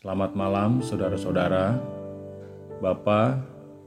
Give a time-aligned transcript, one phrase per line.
[0.00, 1.76] Selamat malam saudara-saudara,
[2.80, 3.36] Bapak,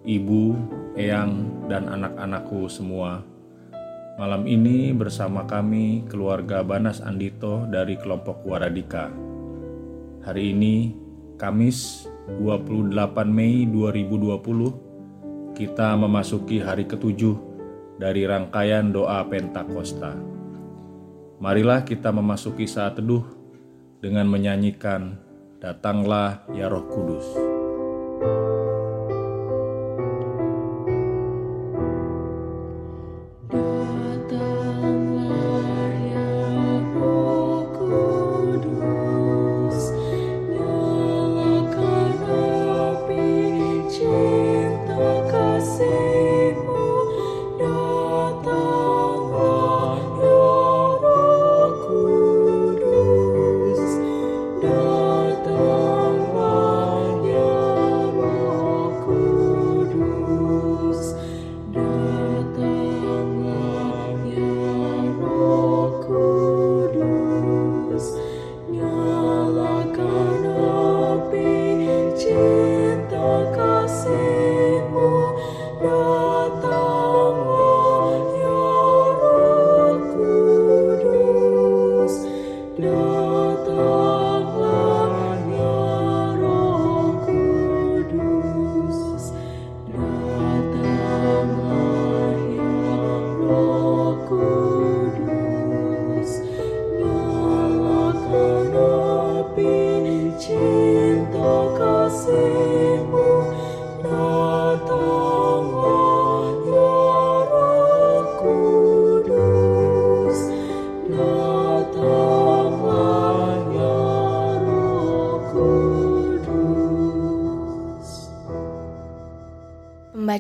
[0.06, 0.54] Ibu,
[0.94, 3.26] Eyang, dan anak-anakku semua.
[4.22, 9.10] Malam ini bersama kami keluarga Banas Andito dari kelompok Waradika.
[10.22, 10.94] Hari ini,
[11.42, 12.06] Kamis
[12.38, 12.94] 28
[13.34, 17.42] Mei 2020, kita memasuki hari ketujuh
[17.98, 20.14] dari rangkaian doa Pentakosta.
[21.42, 23.26] Marilah kita memasuki saat teduh
[23.98, 25.23] dengan menyanyikan
[25.64, 27.53] Datanglah ya Roh Kudus.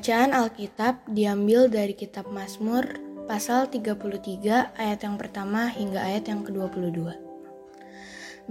[0.04, 7.08] Pembacaan Alkitab diambil dari kitab Mazmur pasal 33 ayat yang pertama hingga ayat yang ke-22.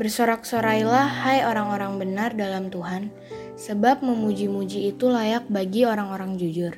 [0.01, 3.13] Bersorak-sorailah hai orang-orang benar dalam Tuhan,
[3.61, 6.73] sebab memuji-muji itu layak bagi orang-orang jujur.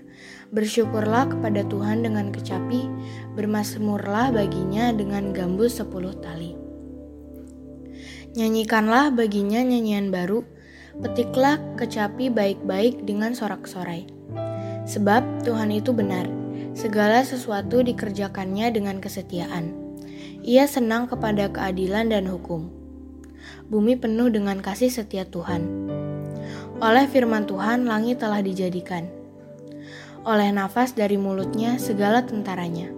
[0.51, 2.91] Bersyukurlah kepada Tuhan dengan kecapi,
[3.39, 6.59] bermasmurlah baginya dengan gambus sepuluh tali.
[8.35, 10.43] Nyanyikanlah baginya nyanyian baru,
[10.99, 14.24] petiklah kecapi baik-baik dengan sorak-sorai.
[14.85, 16.29] Sebab Tuhan itu benar,
[16.77, 19.73] segala sesuatu dikerjakannya dengan kesetiaan.
[20.45, 22.85] Ia senang kepada keadilan dan hukum
[23.69, 25.89] bumi penuh dengan kasih setia Tuhan.
[26.83, 29.09] Oleh firman Tuhan, langit telah dijadikan.
[30.25, 32.93] Oleh nafas dari mulutnya, segala tentaranya.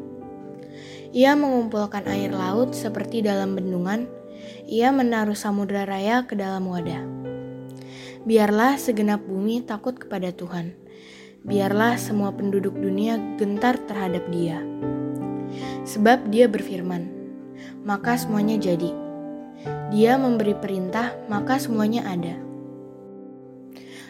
[1.14, 4.10] Ia mengumpulkan air laut seperti dalam bendungan.
[4.66, 7.02] Ia menaruh samudera raya ke dalam wadah.
[8.26, 10.74] Biarlah segenap bumi takut kepada Tuhan.
[11.46, 14.58] Biarlah semua penduduk dunia gentar terhadap Dia.
[15.86, 17.06] Sebab Dia berfirman,
[17.86, 19.06] maka semuanya jadi
[19.86, 22.34] dia memberi perintah, maka semuanya ada.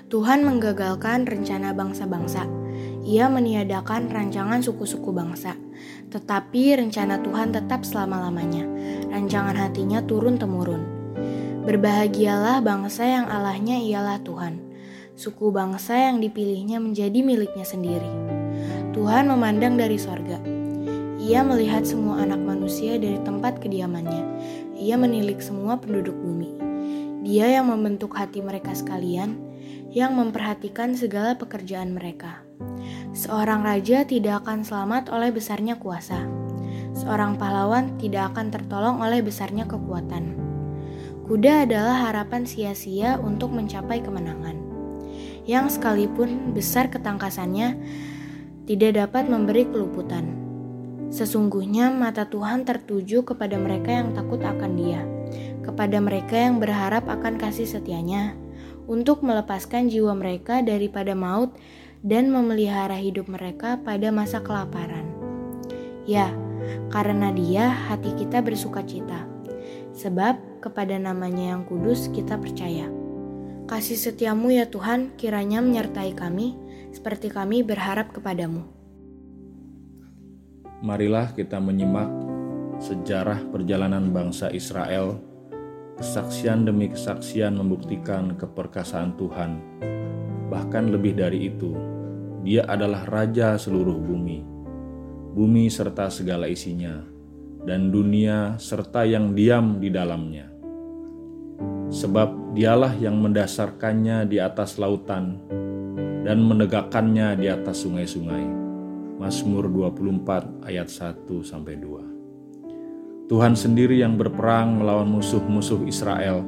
[0.08, 2.46] Tuhan menggagalkan rencana bangsa-bangsa.
[3.06, 5.54] Ia meniadakan rancangan suku-suku bangsa.
[6.10, 8.64] Tetapi rencana Tuhan tetap selama-lamanya.
[9.10, 10.82] Rancangan hatinya turun-temurun.
[11.66, 14.65] Berbahagialah bangsa yang Allahnya ialah Tuhan.
[15.16, 18.12] Suku bangsa yang dipilihnya menjadi miliknya sendiri.
[18.92, 20.36] Tuhan memandang dari sorga.
[21.16, 24.22] Ia melihat semua anak manusia dari tempat kediamannya.
[24.76, 26.52] Ia menilik semua penduduk bumi.
[27.24, 29.40] Dia yang membentuk hati mereka sekalian,
[29.88, 32.44] yang memperhatikan segala pekerjaan mereka.
[33.16, 36.28] Seorang raja tidak akan selamat oleh besarnya kuasa.
[36.92, 40.36] Seorang pahlawan tidak akan tertolong oleh besarnya kekuatan.
[41.24, 44.65] Kuda adalah harapan sia-sia untuk mencapai kemenangan.
[45.46, 47.78] Yang sekalipun besar ketangkasannya,
[48.66, 50.26] tidak dapat memberi keluputan.
[51.06, 55.06] Sesungguhnya mata Tuhan tertuju kepada mereka yang takut akan Dia,
[55.62, 58.34] kepada mereka yang berharap akan kasih setianya,
[58.90, 61.54] untuk melepaskan jiwa mereka daripada maut
[62.02, 65.06] dan memelihara hidup mereka pada masa kelaparan.
[66.10, 66.34] Ya,
[66.90, 69.30] karena Dia hati kita bersuka cita,
[69.94, 72.95] sebab kepada namanya yang kudus kita percaya.
[73.66, 76.54] Kasih setiamu ya Tuhan kiranya menyertai kami,
[76.94, 78.62] seperti kami berharap kepadamu.
[80.86, 82.06] Marilah kita menyimak
[82.78, 85.18] sejarah perjalanan bangsa Israel.
[85.98, 89.58] Kesaksian demi kesaksian membuktikan keperkasaan Tuhan.
[90.46, 91.74] Bahkan lebih dari itu,
[92.46, 94.46] Dia adalah Raja seluruh bumi,
[95.34, 97.02] bumi serta segala isinya,
[97.66, 100.54] dan dunia serta yang diam di dalamnya.
[101.90, 105.36] sebab dialah yang mendasarkannya di atas lautan
[106.24, 108.64] dan menegakkannya di atas sungai-sungai.
[109.20, 113.28] Mazmur 24 ayat 1 sampai 2.
[113.28, 116.40] Tuhan sendiri yang berperang melawan musuh-musuh Israel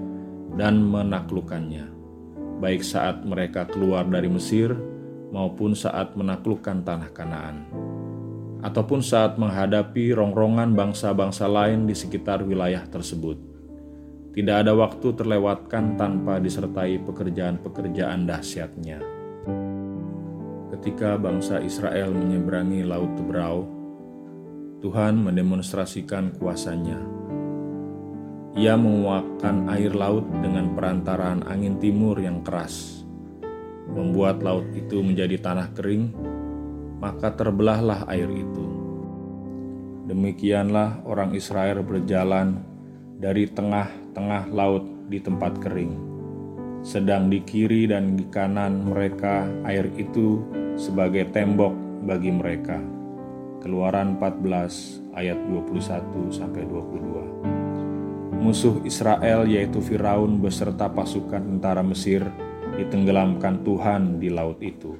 [0.56, 1.92] dan menaklukkannya,
[2.64, 4.72] baik saat mereka keluar dari Mesir
[5.28, 7.68] maupun saat menaklukkan tanah Kanaan
[8.64, 13.47] ataupun saat menghadapi rongrongan bangsa-bangsa lain di sekitar wilayah tersebut.
[14.38, 19.02] Tidak ada waktu terlewatkan tanpa disertai pekerjaan-pekerjaan dahsyatnya.
[20.78, 23.66] Ketika bangsa Israel menyeberangi Laut Tebrau,
[24.78, 27.02] Tuhan mendemonstrasikan kuasanya.
[28.54, 33.02] Ia menguapkan air laut dengan perantaraan angin timur yang keras,
[33.90, 36.14] membuat laut itu menjadi tanah kering
[37.02, 38.66] maka terbelahlah air itu.
[40.06, 42.62] Demikianlah orang Israel berjalan
[43.18, 43.50] dari
[44.14, 45.92] tengah-tengah laut di tempat kering.
[46.80, 50.40] Sedang di kiri dan di kanan mereka air itu
[50.78, 51.74] sebagai tembok
[52.06, 52.80] bagi mereka.
[53.58, 58.38] Keluaran 14 ayat 21 sampai 22.
[58.38, 62.22] Musuh Israel yaitu Firaun beserta pasukan tentara Mesir
[62.78, 64.94] ditenggelamkan Tuhan di laut itu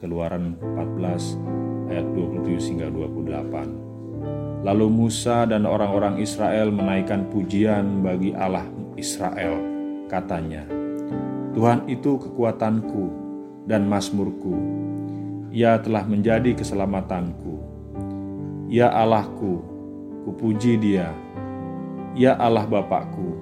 [0.00, 3.87] Keluaran 14 ayat 27 hingga 28.
[4.66, 8.66] Lalu Musa dan orang-orang Israel menaikkan pujian bagi Allah
[8.98, 9.56] Israel.
[10.10, 10.66] Katanya,
[11.54, 13.04] Tuhan itu kekuatanku
[13.68, 14.56] dan masmurku.
[15.54, 17.56] Ia telah menjadi keselamatanku.
[18.68, 19.64] Ya Allahku,
[20.28, 21.14] kupuji dia.
[22.18, 23.38] Ya Allah Bapakku,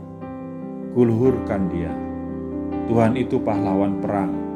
[0.92, 1.94] kuluhurkan dia.
[2.86, 4.46] Tuhan itu pahlawan perang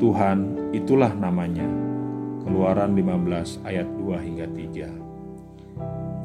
[0.00, 1.68] Tuhan itulah namanya.
[2.40, 4.99] Keluaran 15 ayat 2 hingga 3.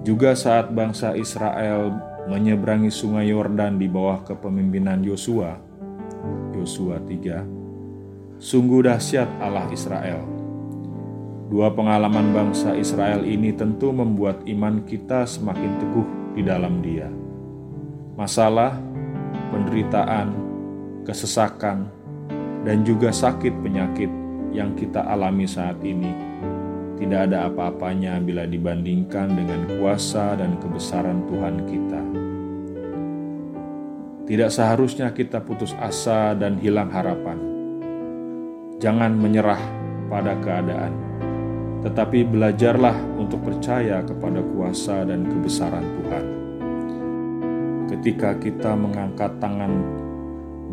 [0.06, 1.90] Juga saat bangsa Israel
[2.30, 5.58] menyeberangi sungai Yordan di bawah kepemimpinan Yosua,
[6.54, 7.42] Yosua 3,
[8.38, 10.22] sungguh dahsyat Allah Israel.
[11.50, 17.10] Dua pengalaman bangsa Israel ini tentu membuat iman kita semakin teguh di dalam dia.
[18.14, 18.78] Masalah,
[19.50, 20.38] penderitaan,
[21.02, 21.90] kesesakan,
[22.62, 24.14] dan juga sakit penyakit
[24.54, 26.14] yang kita alami saat ini
[26.96, 32.02] tidak ada apa-apanya bila dibandingkan dengan kuasa dan kebesaran Tuhan kita.
[34.26, 37.38] Tidak seharusnya kita putus asa dan hilang harapan.
[38.82, 39.60] Jangan menyerah
[40.10, 40.94] pada keadaan,
[41.86, 46.26] tetapi belajarlah untuk percaya kepada kuasa dan kebesaran Tuhan.
[47.92, 49.72] Ketika kita mengangkat tangan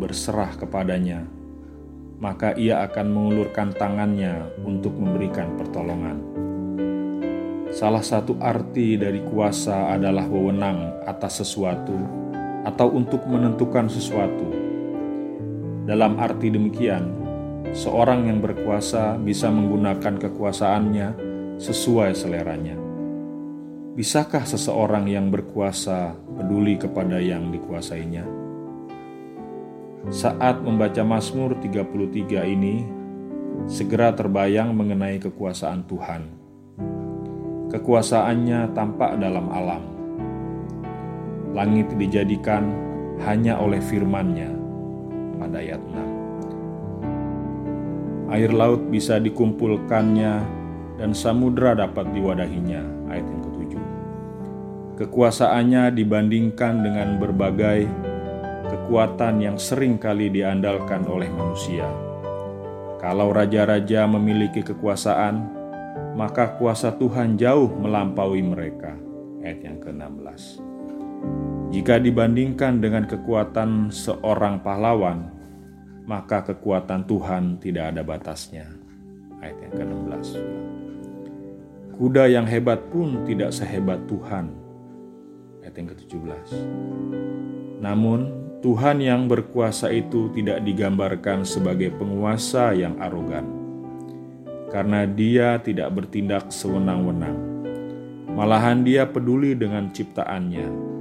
[0.01, 1.21] berserah kepadanya,
[2.23, 6.23] maka ia akan mengulurkan tangannya untuk memberikan pertolongan.
[7.75, 11.99] Salah satu arti dari kuasa adalah wewenang atas sesuatu
[12.63, 14.47] atau untuk menentukan sesuatu.
[15.83, 17.11] Dalam arti demikian,
[17.75, 21.07] seorang yang berkuasa bisa menggunakan kekuasaannya
[21.59, 22.79] sesuai seleranya.
[23.99, 28.42] Bisakah seseorang yang berkuasa peduli kepada yang dikuasainya?
[30.11, 32.83] Saat membaca Mazmur 33 ini,
[33.71, 36.27] segera terbayang mengenai kekuasaan Tuhan.
[37.71, 39.79] Kekuasaannya tampak dalam alam.
[41.55, 42.67] Langit dijadikan
[43.23, 44.51] hanya oleh firman-Nya
[45.39, 48.27] pada ayat 6.
[48.27, 50.33] Air laut bisa dikumpulkannya
[50.99, 53.83] dan samudera dapat diwadahinya ayat yang ketujuh.
[54.99, 58.11] Kekuasaannya dibandingkan dengan berbagai
[58.83, 61.87] kekuatan yang sering kali diandalkan oleh manusia.
[62.99, 65.39] Kalau raja-raja memiliki kekuasaan,
[66.19, 68.91] maka kuasa Tuhan jauh melampaui mereka.
[69.39, 70.59] Ayat yang ke-16.
[71.71, 75.31] Jika dibandingkan dengan kekuatan seorang pahlawan,
[76.03, 78.67] maka kekuatan Tuhan tidak ada batasnya.
[79.39, 80.27] Ayat yang ke-16.
[81.95, 84.51] Kuda yang hebat pun tidak sehebat Tuhan.
[85.63, 86.51] Ayat yang ke-17.
[87.79, 93.43] Namun, Tuhan yang berkuasa itu tidak digambarkan sebagai penguasa yang arogan,
[94.71, 97.35] karena Dia tidak bertindak sewenang-wenang.
[98.31, 100.95] Malahan, Dia peduli dengan ciptaannya.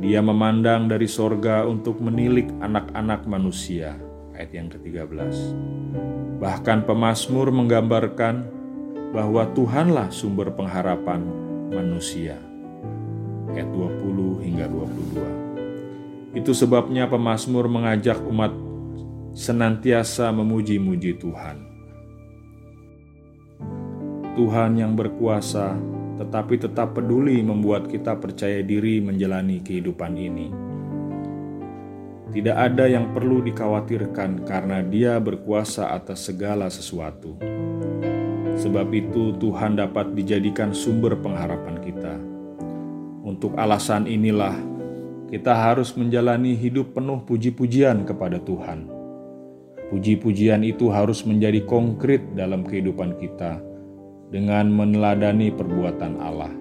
[0.00, 4.00] Dia memandang dari sorga untuk menilik anak-anak manusia.
[4.32, 5.36] Ayat yang ke-13.
[6.40, 8.40] Bahkan pemazmur menggambarkan
[9.12, 11.28] bahwa Tuhanlah sumber pengharapan
[11.68, 12.40] manusia.
[13.52, 15.43] Ayat 20 hingga 22.
[16.34, 18.50] Itu sebabnya pemazmur mengajak umat
[19.34, 21.56] senantiasa memuji-muji Tuhan.
[24.34, 25.78] Tuhan yang berkuasa
[26.14, 30.48] tetapi tetap peduli membuat kita percaya diri menjalani kehidupan ini.
[32.34, 37.38] Tidak ada yang perlu dikhawatirkan karena Dia berkuasa atas segala sesuatu.
[38.58, 42.14] Sebab itu, Tuhan dapat dijadikan sumber pengharapan kita.
[43.22, 44.54] Untuk alasan inilah,
[45.32, 48.90] kita harus menjalani hidup penuh puji-pujian kepada Tuhan.
[49.88, 53.60] Puji-pujian itu harus menjadi konkret dalam kehidupan kita
[54.32, 56.52] dengan meneladani perbuatan Allah.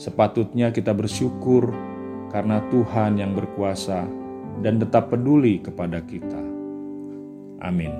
[0.00, 1.72] Sepatutnya kita bersyukur
[2.32, 4.06] karena Tuhan yang berkuasa
[4.64, 6.40] dan tetap peduli kepada kita.
[7.60, 7.92] Amin.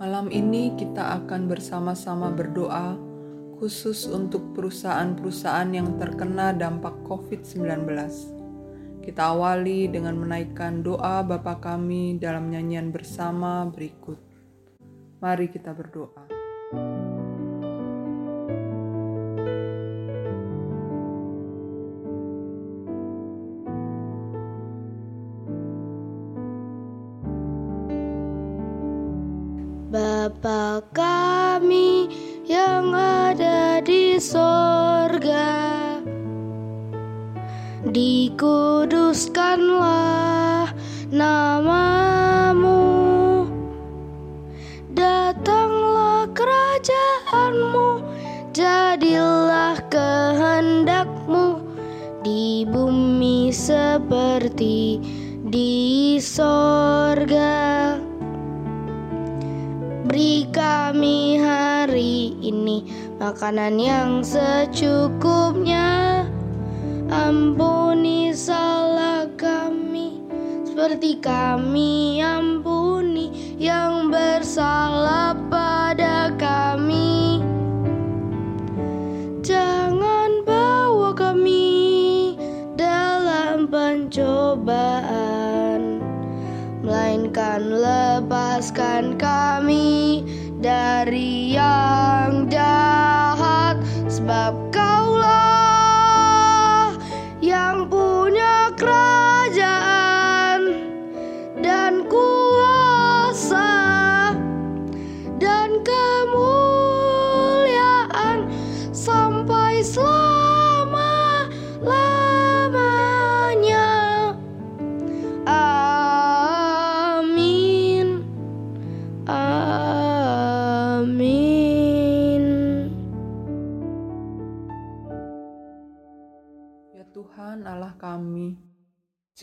[0.00, 3.09] Malam ini kita akan bersama-sama berdoa
[3.60, 7.84] khusus untuk perusahaan-perusahaan yang terkena dampak COVID-19.
[9.04, 14.16] Kita awali dengan menaikkan doa Bapa kami dalam nyanyian bersama berikut.
[15.20, 16.24] Mari kita berdoa.
[38.40, 40.72] Dikuduskanlah
[41.12, 42.80] namamu
[44.96, 48.00] Datanglah kerajaanmu
[48.56, 51.60] Jadilah kehendakmu
[52.24, 55.04] Di bumi seperti
[55.44, 58.00] di sorga
[60.08, 62.88] Beri kami hari ini
[63.20, 66.19] makanan yang secukupnya.
[67.10, 70.22] Ampuni salah kami
[70.62, 77.42] seperti kami ampuni yang bersalah pada kami.
[79.42, 82.38] Jangan bawa kami
[82.78, 84.78] dalam pencobaan
[86.86, 90.22] melainkan lepaskan kami
[90.62, 94.69] dari yang jahat sebab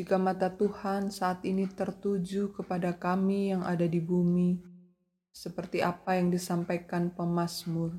[0.08, 4.56] jika mata Tuhan saat ini tertuju kepada kami yang ada di bumi,
[5.36, 7.92] seperti apa yang disampaikan pemazmur.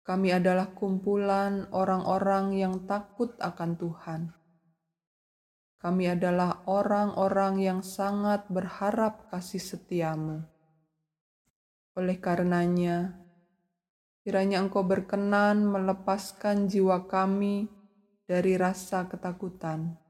[0.00, 4.20] Kami adalah kumpulan orang-orang yang takut akan Tuhan.
[5.76, 10.40] Kami adalah orang-orang yang sangat berharap kasih setiamu.
[12.00, 13.20] Oleh karenanya,
[14.24, 17.68] kiranya Engkau berkenan melepaskan jiwa kami
[18.24, 20.00] dari rasa ketakutan.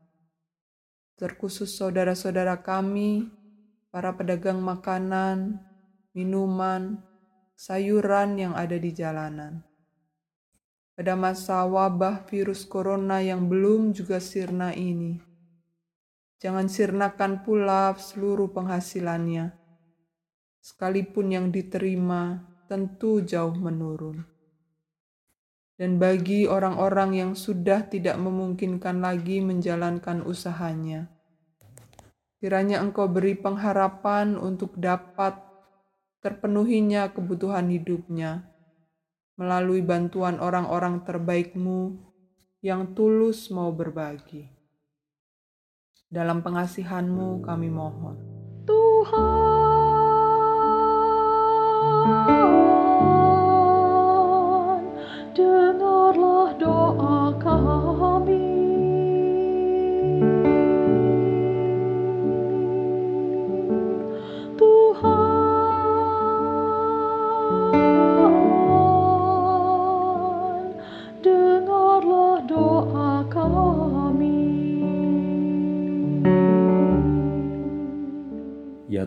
[1.21, 3.29] Terkhusus saudara-saudara kami,
[3.93, 5.61] para pedagang makanan,
[6.17, 7.05] minuman,
[7.53, 9.61] sayuran yang ada di jalanan.
[10.97, 15.21] Pada masa wabah virus corona yang belum juga sirna ini,
[16.41, 19.53] jangan sirnakan pula seluruh penghasilannya,
[20.65, 22.41] sekalipun yang diterima
[22.73, 24.32] tentu jauh menurun.
[25.77, 31.11] Dan bagi orang-orang yang sudah tidak memungkinkan lagi menjalankan usahanya,
[32.39, 35.39] kiranya Engkau beri pengharapan untuk dapat
[36.23, 38.47] terpenuhinya kebutuhan hidupnya
[39.35, 41.99] melalui bantuan orang-orang terbaikmu
[42.63, 44.47] yang tulus mau berbagi.
[46.07, 48.15] Dalam pengasihanmu kami mohon.
[48.63, 49.43] Tuhan,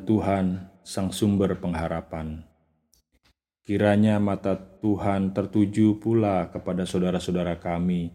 [0.06, 2.46] Tuhan, Sang Sumber Pengharapan,
[3.66, 8.14] kiranya mata Tuhan tertuju pula kepada saudara-saudara kami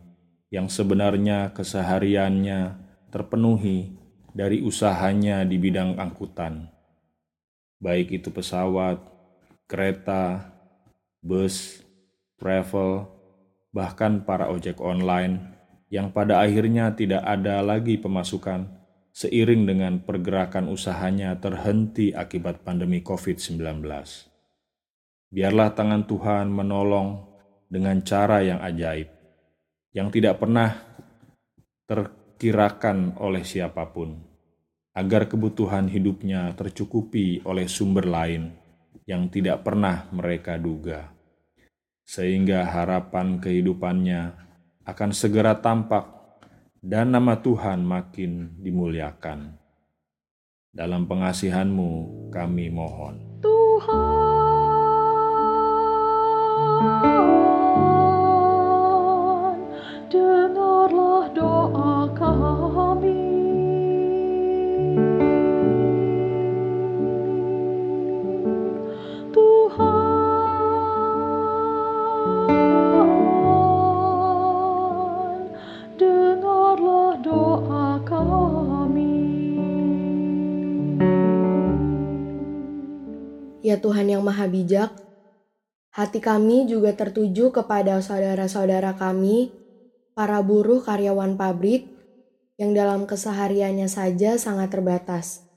[0.55, 2.79] yang sebenarnya kesehariannya
[3.11, 3.99] terpenuhi
[4.31, 6.71] dari usahanya di bidang angkutan,
[7.83, 9.03] baik itu pesawat,
[9.67, 10.55] kereta,
[11.19, 11.83] bus,
[12.39, 13.11] travel,
[13.75, 15.59] bahkan para ojek online
[15.91, 18.80] yang pada akhirnya tidak ada lagi pemasukan
[19.21, 23.85] seiring dengan pergerakan usahanya terhenti akibat pandemi COVID-19.
[25.29, 27.29] Biarlah tangan Tuhan menolong
[27.69, 29.13] dengan cara yang ajaib,
[29.93, 30.73] yang tidak pernah
[31.85, 34.17] terkirakan oleh siapa pun,
[34.97, 38.57] agar kebutuhan hidupnya tercukupi oleh sumber lain
[39.05, 41.13] yang tidak pernah mereka duga,
[42.09, 44.33] sehingga harapan kehidupannya
[44.89, 46.20] akan segera tampak
[46.81, 49.53] dan nama Tuhan makin dimuliakan.
[50.73, 53.21] Dalam pengasihanmu kami mohon.
[53.45, 54.11] Tuhan,
[83.81, 84.93] Tuhan yang Maha Bijak,
[85.91, 89.51] hati kami juga tertuju kepada saudara-saudara kami,
[90.15, 91.89] para buruh karyawan pabrik,
[92.61, 95.49] yang dalam kesehariannya saja sangat terbatas,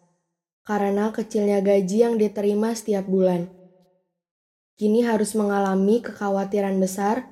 [0.64, 3.52] karena kecilnya gaji yang diterima setiap bulan.
[4.80, 7.28] Kini harus mengalami kekhawatiran besar,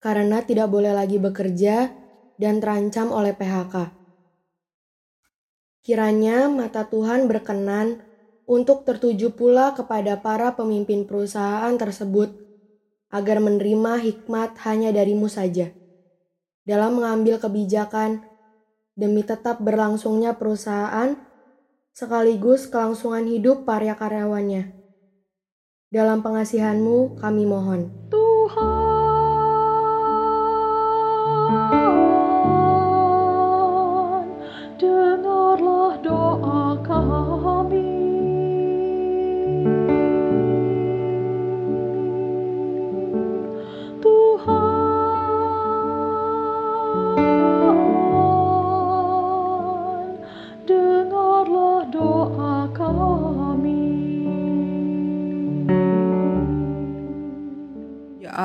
[0.00, 1.92] karena tidak boleh lagi bekerja
[2.40, 3.92] dan terancam oleh PHK.
[5.84, 8.00] Kiranya mata Tuhan berkenan
[8.50, 12.34] untuk tertuju pula kepada para pemimpin perusahaan tersebut
[13.14, 15.70] agar menerima hikmat hanya darimu saja
[16.66, 18.26] dalam mengambil kebijakan
[18.98, 21.14] demi tetap berlangsungnya perusahaan
[21.94, 24.74] sekaligus kelangsungan hidup para karyawannya.
[25.90, 27.90] Dalam pengasihanmu kami mohon.
[28.10, 28.66] Tuhan,
[34.78, 37.39] dengarlah doa kami.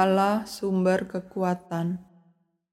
[0.06, 1.98] Allah, sumber kekuatan.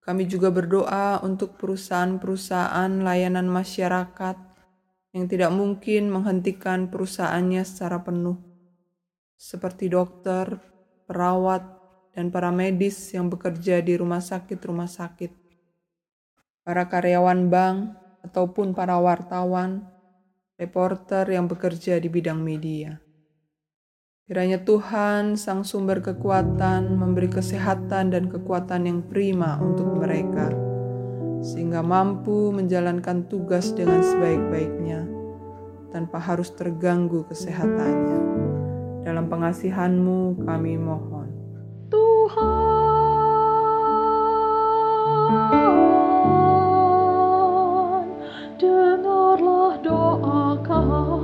[0.05, 4.37] Kami juga berdoa untuk perusahaan-perusahaan layanan masyarakat
[5.17, 8.37] yang tidak mungkin menghentikan perusahaannya secara penuh,
[9.41, 10.61] seperti dokter,
[11.09, 11.65] perawat,
[12.13, 15.33] dan para medis yang bekerja di rumah sakit-rumah sakit,
[16.61, 17.79] para karyawan bank,
[18.23, 19.83] ataupun para wartawan,
[20.55, 23.02] reporter yang bekerja di bidang media.
[24.33, 30.49] Kiranya Tuhan, Sang Sumber Kekuatan, memberi kesehatan dan kekuatan yang prima untuk mereka,
[31.45, 35.05] sehingga mampu menjalankan tugas dengan sebaik-baiknya,
[35.93, 38.21] tanpa harus terganggu kesehatannya.
[39.05, 41.29] Dalam pengasihanmu kami mohon.
[41.93, 42.57] Tuhan,
[48.57, 51.22] dengarlah doa kami.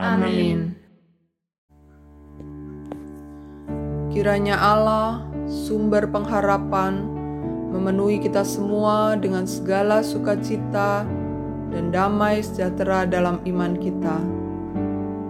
[0.00, 0.72] Amin.
[4.08, 7.04] Kiranya Allah, sumber pengharapan,
[7.68, 11.04] memenuhi kita semua dengan segala sukacita
[11.68, 14.18] dan damai sejahtera dalam iman kita,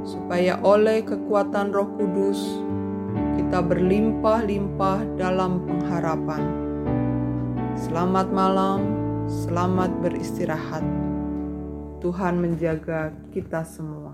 [0.06, 2.40] supaya oleh kekuatan Roh Kudus
[3.36, 6.42] kita berlimpah-limpah dalam pengharapan.
[7.74, 8.80] Selamat malam,
[9.26, 10.86] selamat beristirahat.
[12.00, 14.09] Tuhan menjaga kita semua.